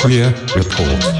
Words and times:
Queer 0.00 0.32
Report. 0.54 1.14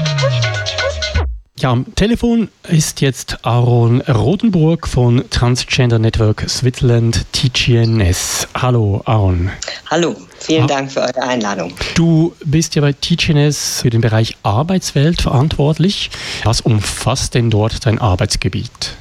Ja, 1.59 1.69
am 1.69 1.93
Telefon 1.93 2.49
ist 2.67 2.99
jetzt 2.99 3.45
Aaron 3.45 4.01
Rodenburg 4.01 4.87
von 4.87 5.23
Transgender 5.29 5.99
Network 5.99 6.49
Switzerland 6.49 7.27
TGNS. 7.31 8.47
Hallo 8.55 9.03
Aaron. 9.05 9.51
Hallo, 9.91 10.15
vielen 10.39 10.65
Dank 10.65 10.91
für 10.91 11.01
eure 11.01 11.21
Einladung. 11.21 11.75
Du 11.93 12.33
bist 12.43 12.73
ja 12.73 12.81
bei 12.81 12.93
TGNS 12.93 13.81
für 13.83 13.91
den 13.91 14.01
Bereich 14.01 14.37
Arbeitswelt 14.41 15.21
verantwortlich. 15.21 16.09
Was 16.43 16.61
umfasst 16.61 17.35
denn 17.35 17.51
dort 17.51 17.85
dein 17.85 17.99
Arbeitsgebiet? 17.99 18.97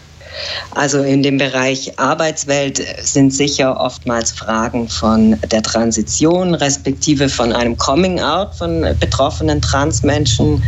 Also 0.74 1.02
in 1.02 1.22
dem 1.22 1.38
Bereich 1.38 1.98
Arbeitswelt 1.98 2.82
sind 3.02 3.34
sicher 3.34 3.78
oftmals 3.78 4.32
Fragen 4.32 4.88
von 4.88 5.38
der 5.50 5.62
Transition, 5.62 6.54
respektive 6.54 7.28
von 7.28 7.52
einem 7.52 7.76
Coming-out 7.76 8.54
von 8.54 8.86
betroffenen 8.98 9.60
Transmenschen. 9.60 10.62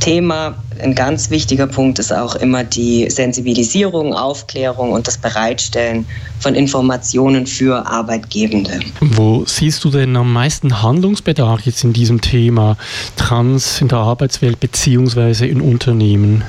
Thema 0.00 0.54
ein 0.82 0.94
ganz 0.94 1.30
wichtiger 1.30 1.66
Punkt 1.66 1.98
ist 1.98 2.12
auch 2.12 2.34
immer 2.34 2.64
die 2.64 3.08
Sensibilisierung, 3.10 4.14
Aufklärung 4.14 4.92
und 4.92 5.06
das 5.06 5.18
Bereitstellen 5.18 6.06
von 6.40 6.54
Informationen 6.54 7.46
für 7.46 7.86
Arbeitgebende. 7.86 8.80
Wo 9.00 9.44
siehst 9.46 9.84
du 9.84 9.90
denn 9.90 10.16
am 10.16 10.32
meisten 10.32 10.82
Handlungsbedarf 10.82 11.60
jetzt 11.62 11.84
in 11.84 11.92
diesem 11.92 12.20
Thema 12.20 12.76
Trans 13.16 13.80
in 13.80 13.88
der 13.88 13.98
Arbeitswelt 13.98 14.58
beziehungsweise 14.58 15.46
in 15.46 15.60
Unternehmen? 15.60 16.44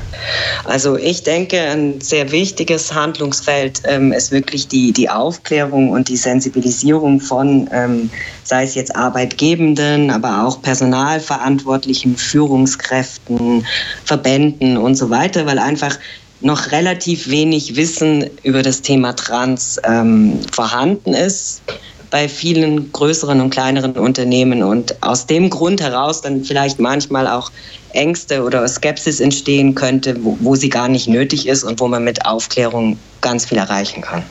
Also 0.66 0.98
ich 0.98 1.24
denke, 1.24 1.60
ein 1.60 2.00
sehr 2.00 2.32
wichtiges 2.32 2.94
Handlungsfeld 2.94 3.82
ähm, 3.86 4.14
ist 4.14 4.32
wirklich 4.32 4.68
die, 4.68 4.94
die 4.94 5.10
Aufklärung 5.10 5.90
und 5.90 6.08
die 6.08 6.18
Sensibilisierung 6.18 7.20
von, 7.20 7.70
ähm, 7.74 8.10
sei 8.44 8.64
es 8.64 8.76
jetzt 8.76 8.96
Arbeitgebenden, 8.96 10.10
aber 10.10 10.46
auch 10.46 10.62
Personalverantwortlichen, 10.62 12.16
Führungskräften, 12.16 13.66
Verbänden 14.06 14.21
und 14.78 14.96
so 14.96 15.10
weiter, 15.10 15.46
weil 15.46 15.60
einfach 15.60 15.98
noch 16.42 16.72
relativ 16.72 17.30
wenig 17.30 17.76
Wissen 17.76 18.30
über 18.44 18.64
das 18.64 18.82
Thema 18.82 19.16
Trans 19.16 19.80
ähm, 19.84 20.40
vorhanden 20.52 21.14
ist 21.14 21.62
bei 22.12 22.28
vielen 22.28 22.92
größeren 22.92 23.40
und 23.40 23.50
kleineren 23.50 23.94
Unternehmen 23.94 24.64
und 24.64 25.02
aus 25.02 25.26
dem 25.26 25.50
Grund 25.50 25.82
heraus 25.82 26.22
dann 26.22 26.44
vielleicht 26.44 26.80
manchmal 26.80 27.26
auch 27.26 27.52
Ängste 27.94 28.44
oder 28.44 28.68
Skepsis 28.68 29.20
entstehen 29.22 29.76
könnte, 29.76 30.18
wo, 30.24 30.38
wo 30.42 30.56
sie 30.56 30.70
gar 30.70 30.90
nicht 30.90 31.08
nötig 31.08 31.48
ist 31.48 31.64
und 31.64 31.80
wo 31.80 31.88
man 31.88 32.04
mit 32.04 32.26
Aufklärung 32.26 32.98
ganz 33.22 33.46
viel 33.46 33.58
erreichen 33.58 34.02
kann. 34.02 34.24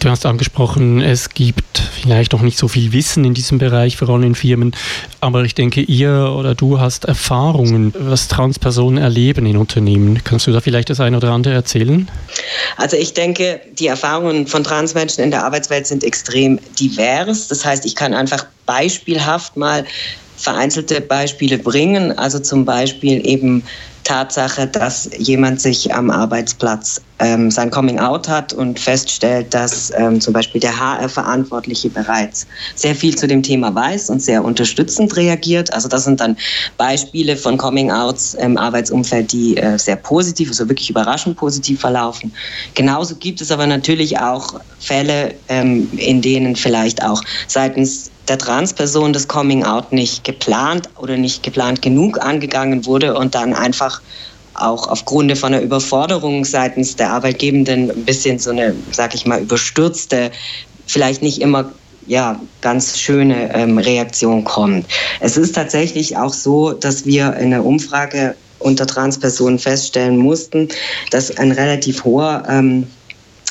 Du 0.00 0.08
hast 0.08 0.26
angesprochen, 0.26 1.00
es 1.00 1.28
gibt 1.28 1.71
vielleicht 2.02 2.32
noch 2.32 2.42
nicht 2.42 2.58
so 2.58 2.68
viel 2.68 2.92
Wissen 2.92 3.24
in 3.24 3.34
diesem 3.34 3.58
Bereich, 3.58 3.96
vor 3.96 4.08
allem 4.08 4.24
in 4.24 4.34
Firmen. 4.34 4.72
Aber 5.20 5.42
ich 5.44 5.54
denke, 5.54 5.80
ihr 5.80 6.34
oder 6.36 6.54
du 6.54 6.80
hast 6.80 7.04
Erfahrungen, 7.04 7.94
was 7.98 8.28
Transpersonen 8.28 9.02
erleben 9.02 9.46
in 9.46 9.56
Unternehmen. 9.56 10.22
Kannst 10.24 10.46
du 10.46 10.52
da 10.52 10.60
vielleicht 10.60 10.90
das 10.90 11.00
eine 11.00 11.16
oder 11.16 11.30
andere 11.30 11.54
erzählen? 11.54 12.10
Also 12.76 12.96
ich 12.96 13.14
denke, 13.14 13.60
die 13.78 13.86
Erfahrungen 13.86 14.46
von 14.46 14.64
Transmenschen 14.64 15.22
in 15.24 15.30
der 15.30 15.44
Arbeitswelt 15.44 15.86
sind 15.86 16.04
extrem 16.04 16.58
divers. 16.78 17.48
Das 17.48 17.64
heißt, 17.64 17.86
ich 17.86 17.94
kann 17.94 18.14
einfach 18.14 18.46
beispielhaft 18.66 19.56
mal 19.56 19.84
vereinzelte 20.36 21.00
Beispiele 21.00 21.58
bringen. 21.58 22.18
Also 22.18 22.38
zum 22.40 22.64
Beispiel 22.64 23.26
eben 23.26 23.62
Tatsache, 24.04 24.66
dass 24.66 25.10
jemand 25.16 25.60
sich 25.60 25.94
am 25.94 26.10
Arbeitsplatz 26.10 27.00
ähm, 27.18 27.50
sein 27.50 27.70
Coming 27.70 27.98
Out 28.00 28.28
hat 28.28 28.52
und 28.52 28.78
feststellt, 28.78 29.54
dass 29.54 29.92
ähm, 29.96 30.20
zum 30.20 30.32
Beispiel 30.32 30.60
der 30.60 30.78
HR-Verantwortliche 30.78 31.88
bereits 31.88 32.46
sehr 32.74 32.94
viel 32.94 33.16
zu 33.16 33.26
dem 33.26 33.42
Thema 33.42 33.74
weiß 33.74 34.10
und 34.10 34.20
sehr 34.20 34.44
unterstützend 34.44 35.16
reagiert. 35.16 35.72
Also 35.72 35.88
das 35.88 36.04
sind 36.04 36.20
dann 36.20 36.36
Beispiele 36.76 37.36
von 37.36 37.56
Coming 37.56 37.90
Outs 37.90 38.34
im 38.34 38.58
Arbeitsumfeld, 38.58 39.32
die 39.32 39.56
äh, 39.56 39.78
sehr 39.78 39.96
positiv, 39.96 40.48
also 40.48 40.68
wirklich 40.68 40.90
überraschend 40.90 41.36
positiv 41.36 41.80
verlaufen. 41.80 42.32
Genauso 42.74 43.14
gibt 43.16 43.40
es 43.40 43.50
aber 43.50 43.66
natürlich 43.66 44.18
auch 44.18 44.60
Fälle, 44.80 45.34
ähm, 45.48 45.88
in 45.96 46.22
denen 46.22 46.56
vielleicht 46.56 47.04
auch 47.04 47.22
seitens 47.46 48.11
der 48.28 48.38
Transperson 48.38 49.12
das 49.12 49.26
Coming 49.28 49.64
Out 49.64 49.92
nicht 49.92 50.24
geplant 50.24 50.88
oder 50.96 51.16
nicht 51.16 51.42
geplant 51.42 51.82
genug 51.82 52.20
angegangen 52.20 52.86
wurde 52.86 53.14
und 53.14 53.34
dann 53.34 53.54
einfach 53.54 54.00
auch 54.54 54.86
aufgrund 54.86 55.36
von 55.38 55.54
einer 55.54 55.62
Überforderung 55.62 56.44
seitens 56.44 56.96
der 56.96 57.10
Arbeitgebenden 57.10 57.90
ein 57.90 58.04
bisschen 58.04 58.38
so 58.38 58.50
eine, 58.50 58.74
sag 58.90 59.14
ich 59.14 59.26
mal, 59.26 59.40
überstürzte, 59.40 60.30
vielleicht 60.86 61.22
nicht 61.22 61.40
immer 61.40 61.72
ja, 62.06 62.40
ganz 62.60 62.98
schöne 62.98 63.54
ähm, 63.54 63.78
Reaktion 63.78 64.44
kommt. 64.44 64.86
Es 65.20 65.36
ist 65.36 65.54
tatsächlich 65.54 66.16
auch 66.16 66.32
so, 66.32 66.72
dass 66.72 67.06
wir 67.06 67.34
in 67.36 67.50
der 67.50 67.64
Umfrage 67.64 68.34
unter 68.58 68.86
Transpersonen 68.86 69.58
feststellen 69.58 70.16
mussten, 70.16 70.68
dass 71.10 71.36
ein 71.38 71.52
relativ 71.52 72.04
hoher 72.04 72.44
ähm, 72.48 72.86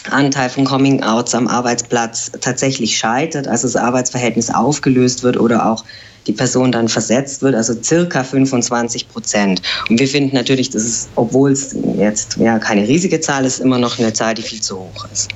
Anteil 0.10 0.50
von 0.50 0.66
Coming-outs 0.66 1.36
am 1.36 1.48
Arbeitsplatz 1.48 2.32
tatsächlich 2.42 2.98
scheitert, 2.98 3.48
also 3.48 3.68
das 3.68 3.76
Arbeitsverhältnis 3.76 4.50
aufgelöst 4.50 5.24
wird 5.24 5.38
oder 5.38 5.66
auch 5.66 5.86
die 6.28 6.34
Person 6.34 6.72
dann 6.72 6.88
versetzt 6.88 7.42
wird, 7.42 7.56
also 7.56 7.74
circa 7.82 8.24
25 8.24 9.10
Prozent. 9.10 9.62
Und 9.90 10.00
wir 10.00 10.08
finden 10.08 10.36
natürlich, 10.36 10.70
dass 10.70 10.84
es, 10.84 11.10
obwohl 11.16 11.52
es 11.52 11.76
jetzt 11.98 12.38
ja 12.38 12.60
keine 12.60 12.88
riesige 12.88 13.20
Zahl 13.20 13.46
ist, 13.46 13.60
immer 13.60 13.80
noch 13.80 13.98
eine 14.00 14.14
Zahl, 14.14 14.34
die 14.34 14.42
viel 14.42 14.62
zu 14.62 14.80
hoch 14.80 15.08
ist. 15.12 15.30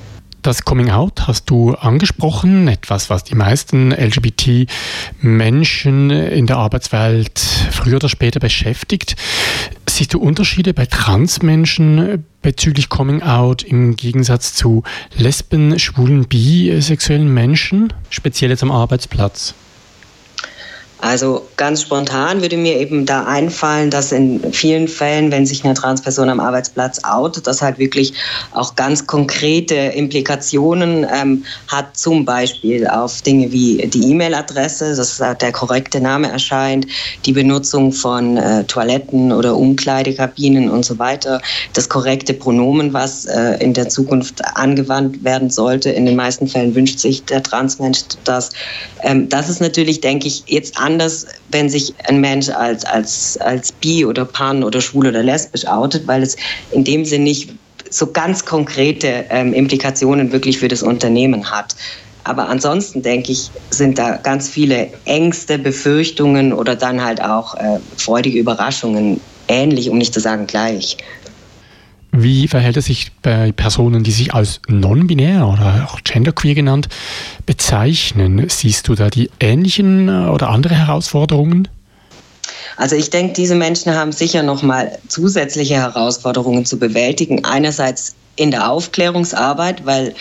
Das 0.46 0.64
Coming 0.64 0.90
Out 0.90 1.26
hast 1.26 1.50
du 1.50 1.74
angesprochen, 1.74 2.68
etwas, 2.68 3.10
was 3.10 3.24
die 3.24 3.34
meisten 3.34 3.90
LGBT-Menschen 3.90 6.10
in 6.10 6.46
der 6.46 6.58
Arbeitswelt 6.58 7.40
früher 7.72 7.96
oder 7.96 8.08
später 8.08 8.38
beschäftigt. 8.38 9.16
Siehst 9.88 10.14
du 10.14 10.20
Unterschiede 10.20 10.72
bei 10.72 10.86
Transmenschen 10.86 12.24
bezüglich 12.42 12.88
Coming 12.88 13.22
Out 13.22 13.64
im 13.64 13.96
Gegensatz 13.96 14.54
zu 14.54 14.84
Lesben, 15.16 15.80
Schwulen, 15.80 16.28
bisexuellen 16.28 17.34
Menschen, 17.34 17.92
speziell 18.08 18.52
jetzt 18.52 18.62
am 18.62 18.70
Arbeitsplatz? 18.70 19.56
Also 20.98 21.46
ganz 21.56 21.82
spontan 21.82 22.40
würde 22.40 22.56
mir 22.56 22.78
eben 22.78 23.04
da 23.04 23.24
einfallen, 23.24 23.90
dass 23.90 24.12
in 24.12 24.52
vielen 24.52 24.88
Fällen, 24.88 25.30
wenn 25.30 25.44
sich 25.44 25.62
eine 25.62 25.74
Transperson 25.74 26.30
am 26.30 26.40
Arbeitsplatz 26.40 27.04
outet, 27.04 27.46
das 27.46 27.60
halt 27.60 27.78
wirklich 27.78 28.14
auch 28.52 28.74
ganz 28.76 29.06
konkrete 29.06 29.74
Implikationen 29.74 31.06
ähm, 31.14 31.44
hat, 31.68 31.96
zum 31.96 32.24
Beispiel 32.24 32.86
auf 32.86 33.20
Dinge 33.20 33.52
wie 33.52 33.86
die 33.88 34.10
E-Mail-Adresse, 34.10 34.96
dass 34.96 35.18
der 35.18 35.52
korrekte 35.52 36.00
Name 36.00 36.30
erscheint, 36.30 36.86
die 37.26 37.32
Benutzung 37.32 37.92
von 37.92 38.38
äh, 38.38 38.64
Toiletten 38.64 39.32
oder 39.32 39.54
Umkleidekabinen 39.54 40.70
und 40.70 40.84
so 40.84 40.98
weiter, 40.98 41.42
das 41.74 41.90
korrekte 41.90 42.32
Pronomen, 42.32 42.94
was 42.94 43.26
äh, 43.26 43.62
in 43.62 43.74
der 43.74 43.90
Zukunft 43.90 44.42
angewandt 44.56 45.22
werden 45.22 45.50
sollte. 45.50 45.90
In 45.90 46.06
den 46.06 46.16
meisten 46.16 46.48
Fällen 46.48 46.74
wünscht 46.74 46.98
sich 46.98 47.24
der 47.24 47.42
Transmensch 47.42 48.00
das. 48.24 48.50
Ähm, 49.02 49.28
das 49.28 49.50
ist 49.50 49.60
natürlich, 49.60 50.00
denke 50.00 50.26
ich, 50.28 50.42
jetzt 50.46 50.78
anders, 50.86 51.26
wenn 51.48 51.68
sich 51.68 51.94
ein 52.08 52.20
Mensch 52.20 52.48
als, 52.48 52.84
als, 52.84 53.36
als 53.40 53.72
bi 53.72 54.04
oder 54.04 54.24
pan 54.24 54.62
oder 54.62 54.80
schwul 54.80 55.08
oder 55.08 55.22
lesbisch 55.22 55.66
outet, 55.66 56.06
weil 56.06 56.22
es 56.22 56.36
in 56.70 56.84
dem 56.84 57.04
Sinn 57.04 57.24
nicht 57.24 57.50
so 57.90 58.12
ganz 58.12 58.44
konkrete 58.44 59.26
ähm, 59.30 59.52
Implikationen 59.52 60.32
wirklich 60.32 60.58
für 60.58 60.68
das 60.68 60.82
Unternehmen 60.82 61.50
hat. 61.50 61.74
Aber 62.24 62.48
ansonsten 62.48 63.02
denke 63.02 63.32
ich, 63.32 63.52
sind 63.70 63.98
da 63.98 64.16
ganz 64.16 64.48
viele 64.48 64.90
Ängste, 65.04 65.58
Befürchtungen 65.58 66.52
oder 66.52 66.74
dann 66.74 67.02
halt 67.04 67.22
auch 67.22 67.54
äh, 67.54 67.78
freudige 67.96 68.38
Überraschungen 68.38 69.20
ähnlich, 69.48 69.90
um 69.90 69.98
nicht 69.98 70.14
zu 70.14 70.20
sagen 70.20 70.46
gleich. 70.46 70.96
Wie 72.18 72.48
verhält 72.48 72.78
es 72.78 72.86
sich 72.86 73.12
bei 73.20 73.52
Personen, 73.52 74.02
die 74.02 74.10
sich 74.10 74.32
als 74.32 74.60
non-binär 74.68 75.46
oder 75.46 75.88
auch 75.90 76.00
genderqueer 76.02 76.54
genannt 76.54 76.88
bezeichnen? 77.44 78.48
Siehst 78.48 78.88
du 78.88 78.94
da 78.94 79.10
die 79.10 79.30
ähnlichen 79.38 80.08
äh, 80.08 80.28
oder 80.30 80.48
andere 80.48 80.74
Herausforderungen? 80.74 81.68
Also 82.78 82.96
ich 82.96 83.10
denke, 83.10 83.34
diese 83.34 83.54
Menschen 83.54 83.94
haben 83.94 84.12
sicher 84.12 84.42
noch 84.42 84.62
mal 84.62 84.98
zusätzliche 85.08 85.74
Herausforderungen 85.74 86.64
zu 86.64 86.78
bewältigen. 86.78 87.44
Einerseits 87.44 88.14
in 88.36 88.50
der 88.50 88.70
Aufklärungsarbeit, 88.70 89.84
weil 89.84 90.14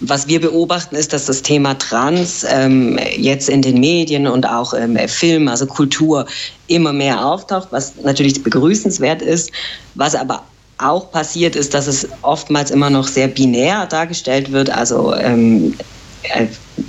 was 0.00 0.28
wir 0.28 0.40
beobachten, 0.40 0.96
ist, 0.96 1.12
dass 1.12 1.26
das 1.26 1.40
Thema 1.40 1.78
Trans 1.78 2.44
ähm, 2.50 2.98
jetzt 3.16 3.48
in 3.48 3.62
den 3.62 3.80
Medien 3.80 4.26
und 4.26 4.46
auch 4.46 4.74
im 4.74 4.96
ähm, 4.96 5.08
Film, 5.08 5.48
also 5.48 5.66
Kultur, 5.66 6.26
immer 6.66 6.92
mehr 6.92 7.24
auftaucht, 7.24 7.68
was 7.70 7.94
natürlich 8.02 8.42
begrüßenswert 8.42 9.22
ist, 9.22 9.50
was 9.94 10.14
aber 10.14 10.42
auch 10.78 11.10
passiert 11.10 11.56
ist, 11.56 11.74
dass 11.74 11.86
es 11.86 12.08
oftmals 12.22 12.70
immer 12.70 12.90
noch 12.90 13.06
sehr 13.06 13.28
binär 13.28 13.86
dargestellt 13.86 14.52
wird. 14.52 14.70
Also 14.70 15.14
ähm, 15.14 15.74
äh, 16.22 16.46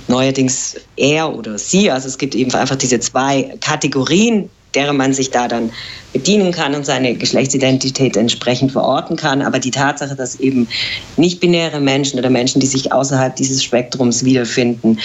neuerdings 0.08 0.76
er 0.96 1.34
oder 1.34 1.58
sie. 1.58 1.90
Also 1.90 2.08
es 2.08 2.18
gibt 2.18 2.34
eben 2.34 2.52
einfach 2.54 2.76
diese 2.76 3.00
zwei 3.00 3.56
Kategorien, 3.60 4.50
deren 4.74 4.96
man 4.96 5.12
sich 5.12 5.30
da 5.30 5.48
dann 5.48 5.72
bedienen 6.12 6.52
kann 6.52 6.74
und 6.74 6.84
seine 6.84 7.14
Geschlechtsidentität 7.16 8.16
entsprechend 8.16 8.72
verorten 8.72 9.16
kann. 9.16 9.42
Aber 9.42 9.58
die 9.58 9.70
Tatsache, 9.70 10.14
dass 10.14 10.36
eben 10.36 10.68
nicht 11.16 11.40
binäre 11.40 11.80
Menschen 11.80 12.18
oder 12.18 12.30
Menschen, 12.30 12.60
die 12.60 12.66
sich 12.66 12.92
außerhalb 12.92 13.34
dieses 13.36 13.62
Spektrums 13.62 14.24
wiederfinden, 14.24 14.98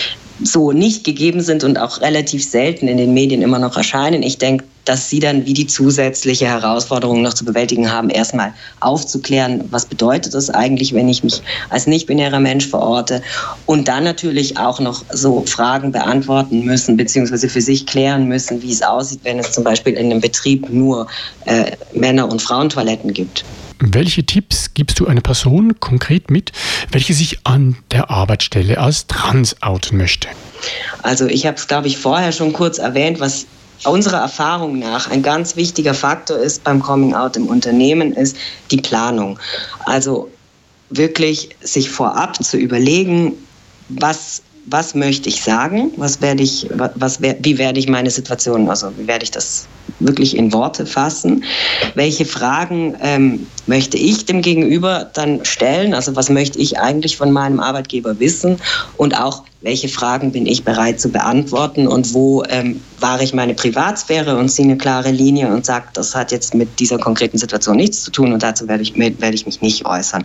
so 0.43 0.71
nicht 0.71 1.03
gegeben 1.03 1.41
sind 1.41 1.63
und 1.63 1.77
auch 1.77 2.01
relativ 2.01 2.43
selten 2.43 2.87
in 2.87 2.97
den 2.97 3.13
Medien 3.13 3.41
immer 3.41 3.59
noch 3.59 3.77
erscheinen. 3.77 4.23
Ich 4.23 4.37
denke, 4.37 4.65
dass 4.85 5.09
sie 5.09 5.19
dann 5.19 5.45
wie 5.45 5.53
die 5.53 5.67
zusätzliche 5.67 6.47
Herausforderung 6.47 7.21
noch 7.21 7.33
zu 7.33 7.45
bewältigen 7.45 7.91
haben, 7.91 8.09
erstmal 8.09 8.53
aufzuklären, 8.79 9.65
was 9.71 9.85
bedeutet 9.85 10.33
das 10.33 10.49
eigentlich, 10.49 10.93
wenn 10.93 11.09
ich 11.09 11.23
mich 11.23 11.41
als 11.69 11.87
nicht-binärer 11.87 12.39
Mensch 12.39 12.67
verorte 12.67 13.21
und 13.65 13.87
dann 13.87 14.03
natürlich 14.03 14.57
auch 14.57 14.79
noch 14.79 15.03
so 15.11 15.43
Fragen 15.45 15.91
beantworten 15.91 16.65
müssen, 16.65 16.97
beziehungsweise 16.97 17.49
für 17.49 17.61
sich 17.61 17.85
klären 17.85 18.27
müssen, 18.27 18.61
wie 18.61 18.71
es 18.71 18.81
aussieht, 18.81 19.21
wenn 19.23 19.39
es 19.39 19.51
zum 19.51 19.63
Beispiel 19.63 19.93
in 19.93 20.11
einem 20.11 20.21
Betrieb 20.21 20.69
nur 20.69 21.07
äh, 21.45 21.71
Männer- 21.93 22.29
und 22.29 22.41
Frauentoiletten 22.41 23.13
gibt. 23.13 23.43
Welche 23.83 24.23
Tipps 24.23 24.75
gibst 24.75 24.99
du 24.99 25.07
einer 25.07 25.21
Person 25.21 25.79
konkret 25.79 26.29
mit, 26.29 26.51
welche 26.91 27.15
sich 27.15 27.39
an 27.45 27.77
der 27.89 28.11
Arbeitsstelle 28.11 28.77
als 28.77 29.07
trans 29.07 29.55
outen 29.63 29.97
möchte? 29.97 30.27
Also 31.01 31.25
ich 31.25 31.47
habe 31.47 31.57
es, 31.57 31.67
glaube 31.67 31.87
ich, 31.87 31.97
vorher 31.97 32.31
schon 32.31 32.53
kurz 32.53 32.77
erwähnt, 32.77 33.19
was 33.19 33.47
unserer 33.85 34.19
Erfahrung 34.19 34.79
nach 34.79 35.09
ein 35.09 35.23
ganz 35.23 35.55
wichtiger 35.55 35.93
Faktor 35.93 36.37
ist 36.37 36.63
beim 36.63 36.81
Coming 36.81 37.15
Out 37.15 37.37
im 37.37 37.47
Unternehmen, 37.47 38.13
ist 38.13 38.37
die 38.69 38.77
Planung. 38.77 39.39
Also 39.85 40.29
wirklich 40.89 41.49
sich 41.61 41.89
vorab 41.89 42.43
zu 42.43 42.57
überlegen, 42.57 43.33
was 43.89 44.41
was 44.65 44.93
möchte 44.93 45.27
ich 45.27 45.41
sagen, 45.41 45.91
was 45.97 46.21
werde 46.21 46.43
ich, 46.43 46.69
was, 46.73 47.19
wie 47.21 47.57
werde 47.57 47.79
ich 47.79 47.89
meine 47.89 48.11
Situation, 48.11 48.69
also 48.69 48.91
wie 48.97 49.07
werde 49.07 49.23
ich 49.23 49.31
das 49.31 49.67
wirklich 49.99 50.37
in 50.37 50.53
Worte 50.53 50.85
fassen, 50.85 51.43
welche 51.95 52.25
Fragen 52.25 52.95
ähm, 53.01 53.47
möchte 53.65 53.97
ich 53.97 54.25
dem 54.25 54.41
Gegenüber 54.41 55.09
dann 55.13 55.43
stellen, 55.45 55.93
also 55.93 56.15
was 56.15 56.29
möchte 56.29 56.59
ich 56.59 56.79
eigentlich 56.79 57.17
von 57.17 57.31
meinem 57.31 57.59
Arbeitgeber 57.59 58.19
wissen? 58.19 58.57
Und 58.97 59.19
auch 59.19 59.43
welche 59.61 59.89
Fragen 59.89 60.31
bin 60.31 60.45
ich 60.45 60.63
bereit 60.63 60.99
zu 60.99 61.09
beantworten? 61.09 61.87
Und 61.87 62.13
wo 62.13 62.43
ähm, 62.49 62.81
wahre 63.01 63.23
ich 63.23 63.33
meine 63.33 63.53
Privatsphäre 63.53 64.37
und 64.37 64.49
ziehe 64.49 64.67
eine 64.67 64.77
klare 64.77 65.11
Linie 65.11 65.47
und 65.47 65.65
sage, 65.65 65.85
das 65.93 66.15
hat 66.15 66.31
jetzt 66.31 66.53
mit 66.53 66.79
dieser 66.79 66.97
konkreten 66.97 67.37
Situation 67.37 67.77
nichts 67.77 68.03
zu 68.03 68.11
tun 68.11 68.33
und 68.33 68.43
dazu 68.43 68.67
werde 68.67 68.83
ich, 68.83 68.97
werde 68.97 69.33
ich 69.33 69.45
mich 69.45 69.61
nicht 69.61 69.85
äußern. 69.85 70.23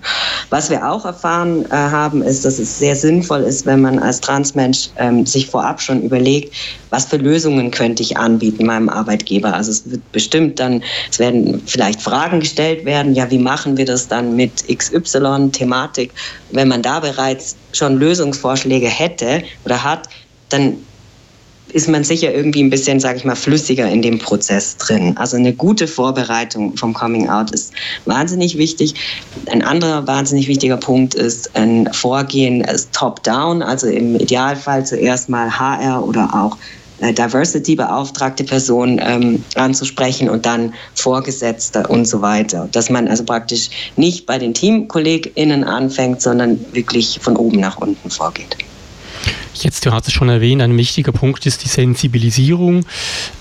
Was 0.50 0.70
wir 0.70 0.88
auch 0.88 1.04
erfahren 1.04 1.64
äh, 1.66 1.74
haben, 1.74 2.22
ist, 2.22 2.44
dass 2.44 2.58
es 2.58 2.78
sehr 2.78 2.94
sinnvoll 2.96 3.42
ist, 3.42 3.66
wenn 3.66 3.80
man 3.80 3.98
als 3.98 4.20
Transmensch 4.20 4.90
ähm, 4.96 5.26
sich 5.26 5.46
vorab 5.46 5.80
schon 5.80 6.02
überlegt, 6.02 6.54
was 6.90 7.06
für 7.06 7.16
Lösungen 7.16 7.70
könnte 7.70 8.02
ich 8.02 8.16
anbieten 8.16 8.66
meinem 8.66 8.88
Arbeitgeber. 8.88 9.54
Also 9.54 9.70
es 9.70 9.90
wird 9.90 10.12
bestimmt 10.12 10.60
dann, 10.60 10.82
es 11.10 11.18
werden 11.18 11.62
vielleicht 11.66 12.00
Fragen 12.00 12.40
gestellt 12.40 12.84
werden, 12.84 13.14
ja, 13.14 13.30
wie 13.30 13.38
machen 13.38 13.76
wir 13.76 13.84
das 13.84 14.08
dann 14.08 14.36
mit 14.36 14.64
XY-Thematik? 14.68 16.12
Wenn 16.52 16.68
man 16.68 16.82
da 16.82 17.00
bereits 17.00 17.56
schon 17.72 17.98
Lösungsvorschläge 17.98 18.88
hätte 18.88 19.42
oder 19.64 19.82
hat, 19.82 20.08
dann 20.48 20.76
ist 21.72 21.88
man 21.88 22.04
sicher 22.04 22.32
irgendwie 22.32 22.62
ein 22.62 22.70
bisschen, 22.70 23.00
sage 23.00 23.18
ich 23.18 23.24
mal, 23.24 23.34
flüssiger 23.34 23.88
in 23.88 24.02
dem 24.02 24.18
Prozess 24.18 24.76
drin. 24.76 25.16
Also 25.16 25.36
eine 25.36 25.52
gute 25.52 25.88
Vorbereitung 25.88 26.76
vom 26.76 26.94
Coming 26.94 27.28
Out 27.28 27.50
ist 27.50 27.72
wahnsinnig 28.04 28.56
wichtig. 28.56 28.94
Ein 29.50 29.62
anderer 29.62 30.06
wahnsinnig 30.06 30.48
wichtiger 30.48 30.76
Punkt 30.76 31.14
ist 31.14 31.54
ein 31.56 31.92
Vorgehen 31.92 32.64
top-down, 32.92 33.62
also 33.62 33.88
im 33.88 34.16
Idealfall 34.16 34.86
zuerst 34.86 35.28
mal 35.28 35.50
HR 35.58 36.06
oder 36.06 36.30
auch 36.34 36.56
äh, 36.98 37.12
Diversity-beauftragte 37.12 38.44
Person 38.44 38.98
ähm, 39.02 39.44
anzusprechen 39.54 40.30
und 40.30 40.46
dann 40.46 40.72
Vorgesetzte 40.94 41.86
und 41.88 42.06
so 42.06 42.22
weiter. 42.22 42.68
Dass 42.72 42.88
man 42.88 43.08
also 43.08 43.24
praktisch 43.24 43.70
nicht 43.96 44.24
bei 44.24 44.38
den 44.38 44.54
TeamkollegInnen 44.54 45.64
anfängt, 45.64 46.22
sondern 46.22 46.64
wirklich 46.72 47.18
von 47.20 47.36
oben 47.36 47.60
nach 47.60 47.76
unten 47.78 48.08
vorgeht. 48.08 48.56
Jetzt, 49.62 49.86
du 49.86 49.92
hast 49.92 50.06
es 50.06 50.12
schon 50.12 50.28
erwähnt, 50.28 50.60
ein 50.60 50.76
wichtiger 50.76 51.12
Punkt 51.12 51.46
ist 51.46 51.64
die 51.64 51.68
Sensibilisierung 51.68 52.84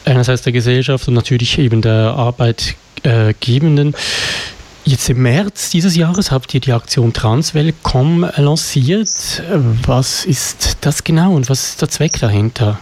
einerseits 0.05 0.43
der 0.43 0.53
Gesellschaft 0.53 1.07
und 1.07 1.13
natürlich 1.13 1.57
eben 1.59 1.81
der 1.81 2.13
Arbeitgebenden. 2.15 3.95
Jetzt 4.85 5.09
im 5.09 5.23
März 5.23 5.71
dieses 5.71 5.95
Jahres 5.95 6.31
habt 6.31 6.53
ihr 6.53 6.61
die 6.61 6.71
Aktion 6.71 7.11
Transwelcom 7.11 8.29
lanciert. 8.37 9.43
Was 9.85 10.25
ist 10.25 10.77
das 10.81 11.03
genau 11.03 11.33
und 11.33 11.49
was 11.49 11.69
ist 11.69 11.81
der 11.81 11.89
Zweck 11.89 12.19
dahinter? 12.19 12.79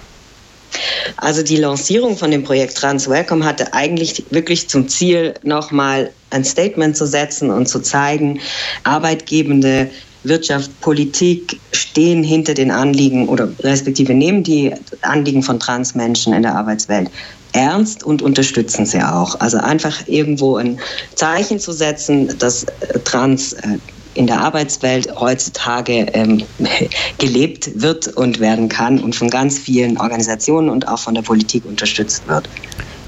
Also 1.17 1.43
die 1.43 1.57
Lancierung 1.57 2.17
von 2.17 2.31
dem 2.31 2.43
Projekt 2.43 2.77
Trans 2.77 3.09
Welcome 3.09 3.45
hatte 3.45 3.73
eigentlich 3.73 4.25
wirklich 4.31 4.67
zum 4.69 4.87
Ziel, 4.89 5.35
nochmal 5.43 6.11
ein 6.29 6.43
Statement 6.43 6.97
zu 6.97 7.07
setzen 7.07 7.51
und 7.51 7.67
zu 7.67 7.79
zeigen, 7.79 8.41
Arbeitgebende 8.83 9.89
Wirtschaft, 10.23 10.69
Politik 10.81 11.59
stehen 11.71 12.23
hinter 12.23 12.53
den 12.53 12.71
Anliegen 12.71 13.27
oder 13.27 13.49
respektive 13.59 14.13
nehmen 14.13 14.43
die 14.43 14.73
Anliegen 15.01 15.43
von 15.43 15.59
Transmenschen 15.59 16.33
in 16.33 16.43
der 16.43 16.55
Arbeitswelt 16.55 17.09
ernst 17.53 18.03
und 18.03 18.21
unterstützen 18.21 18.85
sie 18.85 19.01
auch. 19.01 19.39
Also 19.39 19.57
einfach 19.57 20.07
irgendwo 20.07 20.57
ein 20.57 20.79
Zeichen 21.15 21.59
zu 21.59 21.71
setzen, 21.71 22.35
dass 22.39 22.65
Trans 23.03 23.53
äh, 23.53 23.77
in 24.15 24.27
der 24.27 24.41
Arbeitswelt 24.41 25.09
heutzutage 25.19 26.05
ähm, 26.13 26.43
gelebt 27.17 27.71
wird 27.75 28.07
und 28.07 28.39
werden 28.39 28.69
kann 28.69 28.99
und 28.99 29.15
von 29.15 29.29
ganz 29.29 29.57
vielen 29.57 29.97
Organisationen 29.97 30.69
und 30.69 30.87
auch 30.87 30.99
von 30.99 31.15
der 31.15 31.21
Politik 31.21 31.65
unterstützt 31.65 32.27
wird. 32.27 32.47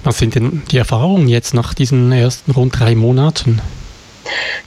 Was 0.04 0.20
sind 0.20 0.36
denn 0.36 0.62
die 0.70 0.78
Erfahrungen 0.78 1.28
jetzt 1.28 1.54
nach 1.54 1.74
diesen 1.74 2.12
ersten 2.12 2.52
rund 2.52 2.80
drei 2.80 2.96
Monaten? 2.96 3.62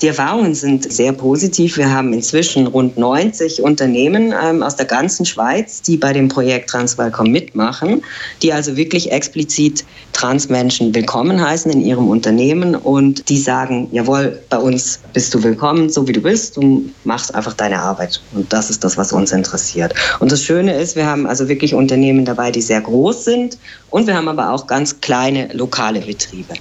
Die 0.00 0.06
Erfahrungen 0.06 0.54
sind 0.54 0.92
sehr 0.92 1.12
positiv. 1.12 1.76
Wir 1.76 1.90
haben 1.90 2.12
inzwischen 2.12 2.68
rund 2.68 2.96
90 2.96 3.62
Unternehmen 3.62 4.32
ähm, 4.40 4.62
aus 4.62 4.76
der 4.76 4.86
ganzen 4.86 5.26
Schweiz, 5.26 5.82
die 5.82 5.96
bei 5.96 6.12
dem 6.12 6.28
Projekt 6.28 6.70
Transwelcom 6.70 7.30
mitmachen, 7.30 8.02
die 8.42 8.52
also 8.52 8.76
wirklich 8.76 9.10
explizit 9.10 9.84
Transmenschen 10.12 10.94
willkommen 10.94 11.40
heißen 11.40 11.70
in 11.72 11.80
ihrem 11.80 12.08
Unternehmen 12.08 12.74
und 12.74 13.28
die 13.28 13.38
sagen, 13.38 13.88
jawohl, 13.92 14.40
bei 14.48 14.58
uns 14.58 15.00
bist 15.12 15.34
du 15.34 15.42
willkommen, 15.42 15.90
so 15.90 16.06
wie 16.06 16.12
du 16.12 16.20
bist, 16.20 16.56
du 16.56 16.88
machst 17.04 17.34
einfach 17.34 17.54
deine 17.54 17.80
Arbeit. 17.80 18.20
Und 18.34 18.52
das 18.52 18.70
ist 18.70 18.84
das, 18.84 18.96
was 18.96 19.12
uns 19.12 19.32
interessiert. 19.32 19.94
Und 20.20 20.30
das 20.30 20.42
Schöne 20.42 20.74
ist, 20.74 20.96
wir 20.96 21.06
haben 21.06 21.26
also 21.26 21.48
wirklich 21.48 21.74
Unternehmen 21.74 22.24
dabei, 22.24 22.50
die 22.50 22.62
sehr 22.62 22.80
groß 22.80 23.24
sind 23.24 23.58
und 23.90 24.06
wir 24.06 24.16
haben 24.16 24.28
aber 24.28 24.52
auch 24.52 24.66
ganz 24.66 25.00
kleine 25.00 25.52
lokale 25.52 26.00
Betriebe. 26.00 26.54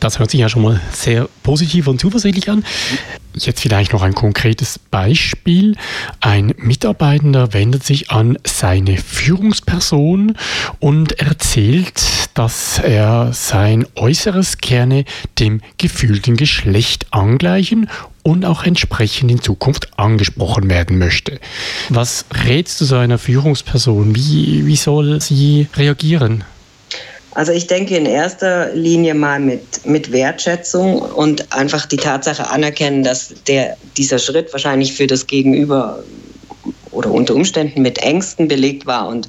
Das 0.00 0.18
hört 0.18 0.30
sich 0.30 0.40
ja 0.40 0.48
schon 0.48 0.62
mal 0.62 0.80
sehr 0.92 1.28
positiv 1.42 1.86
und 1.86 2.00
zuversichtlich 2.00 2.50
an. 2.50 2.64
Jetzt 3.34 3.60
vielleicht 3.60 3.92
noch 3.92 4.02
ein 4.02 4.14
konkretes 4.14 4.78
Beispiel. 4.78 5.76
Ein 6.20 6.54
Mitarbeitender 6.58 7.52
wendet 7.52 7.84
sich 7.84 8.10
an 8.10 8.38
seine 8.46 8.96
Führungsperson 8.96 10.36
und 10.80 11.18
erzählt, 11.18 12.02
dass 12.34 12.78
er 12.78 13.32
sein 13.32 13.86
Äußeres 13.94 14.58
gerne 14.58 15.04
dem 15.38 15.60
gefühlten 15.78 16.36
Geschlecht 16.36 17.06
angleichen 17.10 17.88
und 18.22 18.44
auch 18.44 18.64
entsprechend 18.64 19.30
in 19.30 19.40
Zukunft 19.40 19.98
angesprochen 19.98 20.68
werden 20.68 20.98
möchte. 20.98 21.38
Was 21.88 22.24
rätst 22.44 22.80
du 22.80 22.84
so 22.84 22.96
einer 22.96 23.18
Führungsperson? 23.18 24.14
Wie, 24.14 24.66
wie 24.66 24.76
soll 24.76 25.20
sie 25.20 25.68
reagieren? 25.76 26.44
Also 27.36 27.52
ich 27.52 27.66
denke 27.66 27.94
in 27.98 28.06
erster 28.06 28.72
Linie 28.72 29.12
mal 29.12 29.38
mit, 29.38 29.84
mit 29.84 30.10
Wertschätzung 30.10 31.02
und 31.02 31.52
einfach 31.52 31.84
die 31.84 31.98
Tatsache 31.98 32.48
anerkennen, 32.48 33.02
dass 33.02 33.34
der, 33.46 33.76
dieser 33.98 34.18
Schritt 34.18 34.50
wahrscheinlich 34.54 34.94
für 34.94 35.06
das 35.06 35.26
Gegenüber 35.26 36.02
oder 36.92 37.10
unter 37.10 37.34
Umständen 37.34 37.82
mit 37.82 37.98
Ängsten 37.98 38.48
belegt 38.48 38.86
war 38.86 39.06
und 39.08 39.28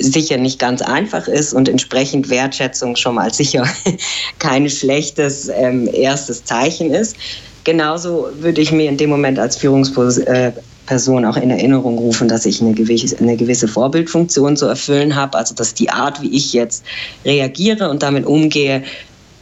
sicher 0.00 0.38
nicht 0.38 0.58
ganz 0.58 0.80
einfach 0.80 1.28
ist 1.28 1.52
und 1.52 1.68
entsprechend 1.68 2.30
Wertschätzung 2.30 2.96
schon 2.96 3.16
mal 3.16 3.34
sicher 3.34 3.68
kein 4.38 4.70
schlechtes 4.70 5.50
ähm, 5.50 5.90
erstes 5.92 6.46
Zeichen 6.46 6.90
ist. 6.90 7.16
Genauso 7.64 8.30
würde 8.38 8.62
ich 8.62 8.72
mir 8.72 8.88
in 8.88 8.96
dem 8.96 9.10
Moment 9.10 9.38
als 9.38 9.58
Führungsposition 9.58 10.34
äh, 10.34 10.52
Person 10.86 11.24
auch 11.24 11.36
in 11.36 11.50
Erinnerung 11.50 11.98
rufen, 11.98 12.28
dass 12.28 12.44
ich 12.46 12.60
eine 12.60 12.72
gewisse, 12.72 13.16
eine 13.18 13.36
gewisse 13.36 13.68
Vorbildfunktion 13.68 14.56
zu 14.56 14.66
erfüllen 14.66 15.14
habe. 15.14 15.38
Also 15.38 15.54
dass 15.54 15.74
die 15.74 15.90
Art, 15.90 16.20
wie 16.22 16.34
ich 16.34 16.52
jetzt 16.52 16.84
reagiere 17.24 17.88
und 17.90 18.02
damit 18.02 18.26
umgehe, 18.26 18.82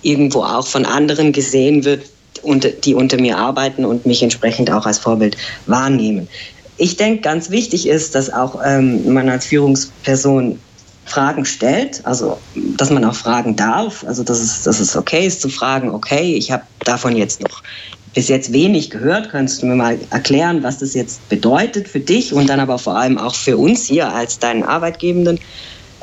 irgendwo 0.03 0.43
auch 0.43 0.67
von 0.67 0.85
anderen 0.85 1.33
gesehen 1.33 1.85
wird, 1.85 2.05
die 2.85 2.95
unter 2.95 3.21
mir 3.21 3.39
arbeiten 3.39 3.85
und 3.85 4.07
mich 4.07 4.23
entsprechend 4.23 4.71
auch 4.71 4.87
als 4.87 4.99
Vorbild 4.99 5.37
wahrnehmen. 5.67 6.29
Ich 6.77 6.97
denke, 6.97 7.21
ganz 7.21 7.51
wichtig 7.51 7.87
ist, 7.87 8.15
dass 8.15 8.33
auch 8.33 8.61
ähm, 8.65 9.13
man 9.13 9.29
als 9.29 9.47
Führungsperson 9.47 10.59
Fragen 11.05 11.45
stellt, 11.45 12.01
also 12.07 12.39
dass 12.77 12.91
man 12.91 13.05
auch 13.05 13.15
fragen 13.15 13.57
darf, 13.57 14.05
also 14.07 14.23
dass 14.23 14.39
es, 14.39 14.63
dass 14.63 14.79
es 14.79 14.97
okay 14.97 15.27
ist 15.27 15.41
zu 15.41 15.49
fragen, 15.49 15.91
okay, 15.91 16.35
ich 16.35 16.53
habe 16.53 16.63
davon 16.85 17.17
jetzt 17.17 17.43
noch 17.43 17.63
bis 18.15 18.29
jetzt 18.29 18.53
wenig 18.53 18.91
gehört. 18.91 19.31
Könntest 19.31 19.63
du 19.63 19.67
mir 19.67 19.77
mal 19.77 19.99
erklären, 20.11 20.63
was 20.63 20.79
das 20.79 20.95
jetzt 20.95 21.29
bedeutet 21.29 21.89
für 21.89 22.01
dich 22.01 22.33
und 22.33 22.49
dann 22.49 22.61
aber 22.61 22.79
vor 22.79 22.97
allem 22.97 23.19
auch 23.19 23.35
für 23.35 23.57
uns 23.57 23.87
hier 23.87 24.13
als 24.13 24.39
deinen 24.39 24.63
Arbeitgebenden? 24.63 25.39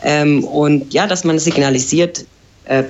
Ähm, 0.03 0.43
und 0.43 0.93
ja, 0.93 1.07
dass 1.07 1.23
man 1.23 1.39
signalisiert, 1.39 2.25
äh, 2.65 2.83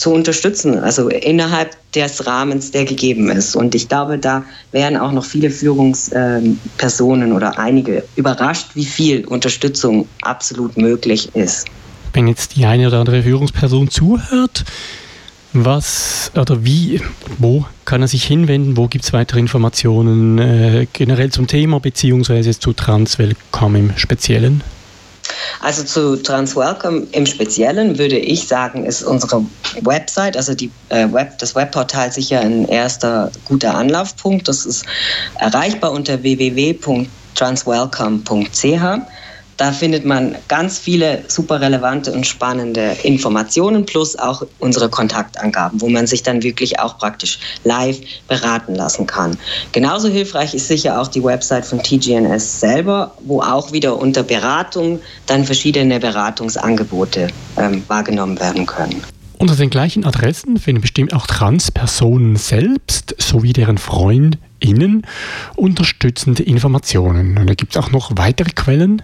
zu 0.00 0.12
unterstützen, 0.12 0.78
also 0.78 1.08
innerhalb 1.08 1.76
des 1.92 2.26
Rahmens, 2.26 2.70
der 2.70 2.86
gegeben 2.86 3.28
ist. 3.28 3.54
Und 3.54 3.74
ich 3.74 3.86
glaube, 3.86 4.16
da 4.16 4.42
wären 4.72 4.96
auch 4.96 5.12
noch 5.12 5.24
viele 5.24 5.50
Führungspersonen 5.50 7.32
oder 7.34 7.58
einige 7.58 8.02
überrascht, 8.16 8.68
wie 8.74 8.86
viel 8.86 9.26
Unterstützung 9.26 10.08
absolut 10.22 10.78
möglich 10.78 11.34
ist. 11.34 11.66
Wenn 12.14 12.28
jetzt 12.28 12.56
die 12.56 12.64
eine 12.64 12.86
oder 12.86 13.00
andere 13.00 13.22
Führungsperson 13.22 13.90
zuhört, 13.90 14.64
was 15.52 16.30
oder 16.36 16.64
wie, 16.64 17.00
wo 17.38 17.64
kann 17.84 18.02
er 18.02 18.08
sich 18.08 18.24
hinwenden? 18.24 18.76
Wo 18.76 18.86
gibt 18.86 19.04
es 19.04 19.12
weitere 19.12 19.40
Informationen 19.40 20.38
äh, 20.38 20.86
generell 20.92 21.30
zum 21.30 21.46
Thema 21.46 21.80
beziehungsweise 21.80 22.58
zu 22.58 22.72
Transwelcome 22.72 23.78
im 23.78 23.96
Speziellen? 23.96 24.62
Also 25.60 25.84
zu 25.84 26.20
Transwelcome 26.22 27.06
im 27.12 27.26
Speziellen 27.26 27.98
würde 27.98 28.18
ich 28.18 28.48
sagen, 28.48 28.86
ist 28.86 29.02
unsere 29.02 29.44
Website, 29.82 30.36
also 30.36 30.54
die, 30.54 30.70
äh, 30.88 31.12
Web, 31.12 31.38
das 31.38 31.54
Webportal 31.54 32.10
sicher 32.12 32.40
ein 32.40 32.66
erster 32.68 33.30
guter 33.44 33.74
Anlaufpunkt. 33.74 34.48
Das 34.48 34.64
ist 34.66 34.84
erreichbar 35.38 35.92
unter 35.92 36.22
www.transwelcome.ch. 36.22 39.19
Da 39.60 39.72
findet 39.72 40.06
man 40.06 40.36
ganz 40.48 40.78
viele 40.78 41.22
super 41.28 41.60
relevante 41.60 42.14
und 42.14 42.26
spannende 42.26 42.96
Informationen 43.02 43.84
plus 43.84 44.18
auch 44.18 44.46
unsere 44.58 44.88
Kontaktangaben, 44.88 45.82
wo 45.82 45.90
man 45.90 46.06
sich 46.06 46.22
dann 46.22 46.42
wirklich 46.42 46.80
auch 46.80 46.96
praktisch 46.96 47.38
live 47.62 47.98
beraten 48.26 48.74
lassen 48.74 49.06
kann. 49.06 49.36
Genauso 49.72 50.08
hilfreich 50.08 50.54
ist 50.54 50.66
sicher 50.66 50.98
auch 50.98 51.08
die 51.08 51.22
Website 51.22 51.66
von 51.66 51.82
TGNS 51.82 52.58
selber, 52.60 53.12
wo 53.20 53.42
auch 53.42 53.70
wieder 53.70 53.98
unter 53.98 54.22
Beratung 54.22 54.98
dann 55.26 55.44
verschiedene 55.44 56.00
Beratungsangebote 56.00 57.28
ähm, 57.58 57.82
wahrgenommen 57.86 58.40
werden 58.40 58.64
können. 58.64 59.04
Unter 59.36 59.56
den 59.56 59.68
gleichen 59.68 60.06
Adressen 60.06 60.56
finden 60.56 60.80
bestimmt 60.80 61.12
auch 61.12 61.26
Transpersonen 61.26 62.36
selbst 62.36 63.14
sowie 63.18 63.52
deren 63.52 63.76
FreundInnen 63.76 65.06
unterstützende 65.56 66.44
Informationen. 66.44 67.36
Und 67.36 67.46
da 67.46 67.52
gibt 67.52 67.76
es 67.76 67.82
auch 67.82 67.90
noch 67.90 68.12
weitere 68.14 68.52
Quellen. 68.52 69.02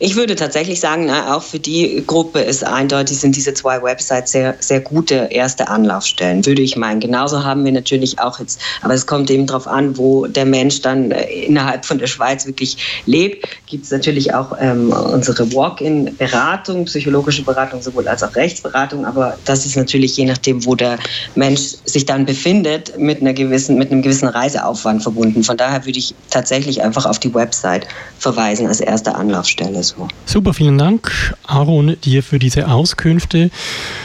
Ich 0.00 0.16
würde 0.16 0.36
tatsächlich 0.36 0.80
sagen, 0.80 1.10
auch 1.10 1.42
für 1.42 1.58
die 1.58 2.04
Gruppe 2.06 2.40
ist 2.40 2.64
eindeutig, 2.64 3.18
sind 3.18 3.34
diese 3.34 3.52
zwei 3.54 3.82
Websites 3.82 4.32
sehr, 4.32 4.56
sehr 4.60 4.80
gute 4.80 5.28
erste 5.30 5.68
Anlaufstellen, 5.68 6.46
würde 6.46 6.62
ich 6.62 6.76
meinen. 6.76 7.00
Genauso 7.00 7.44
haben 7.44 7.64
wir 7.64 7.72
natürlich 7.72 8.18
auch 8.20 8.38
jetzt, 8.38 8.60
aber 8.82 8.94
es 8.94 9.06
kommt 9.06 9.28
eben 9.30 9.46
darauf 9.46 9.66
an, 9.66 9.98
wo 9.98 10.26
der 10.26 10.44
Mensch 10.44 10.82
dann 10.82 11.10
äh, 11.10 11.24
innerhalb 11.24 11.84
von 11.84 11.98
der 11.98 12.06
Schweiz 12.06 12.46
wirklich 12.46 13.02
lebt, 13.06 13.48
gibt 13.66 13.84
es 13.84 13.90
natürlich 13.90 14.34
auch 14.34 14.56
ähm, 14.60 14.92
unsere 14.92 15.52
Walk-in-Beratung, 15.52 16.84
psychologische 16.84 17.42
Beratung 17.42 17.82
sowohl 17.82 18.06
als 18.08 18.22
auch 18.22 18.34
Rechtsberatung, 18.36 19.04
aber 19.04 19.36
das 19.44 19.66
ist 19.66 19.76
natürlich 19.76 20.16
je 20.16 20.26
nachdem, 20.26 20.64
wo 20.64 20.74
der 20.74 20.98
Mensch 21.34 21.74
sich 21.84 22.06
dann 22.06 22.24
befindet, 22.24 22.98
mit, 22.98 23.20
einer 23.20 23.32
gewissen, 23.32 23.78
mit 23.78 23.90
einem 23.90 24.02
gewissen 24.02 24.28
Reiseaufwand 24.28 25.02
verbunden. 25.02 25.42
Von 25.42 25.56
daher 25.56 25.84
würde 25.84 25.98
ich 25.98 26.14
tatsächlich 26.30 26.82
einfach 26.82 27.06
auf 27.06 27.18
die 27.18 27.34
Website 27.34 27.86
verweisen 28.18 28.66
als 28.66 28.80
erste 28.80 29.14
Anlaufstelle. 29.14 29.67
Stelle 29.68 29.82
so. 29.82 30.08
Super, 30.24 30.54
vielen 30.54 30.78
Dank, 30.78 31.34
Aaron, 31.46 31.96
dir 32.02 32.22
für 32.22 32.38
diese 32.38 32.68
Auskünfte. 32.68 33.50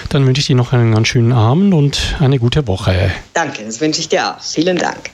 Dann 0.10 0.26
wünsche 0.26 0.42
ich 0.42 0.48
dir 0.48 0.56
noch 0.56 0.74
einen 0.74 0.94
ganz 0.94 1.08
schönen 1.08 1.32
Abend 1.32 1.74
und 1.74 2.16
eine 2.20 2.40
gute 2.40 2.68
Woche. 2.68 3.12
Danke, 3.34 3.64
das 3.64 3.80
wünsche 3.82 4.02
ich 4.02 4.10
dir 4.10 4.30
auch. 4.30 4.42
Vielen 4.42 4.78
Dank. 4.78 5.12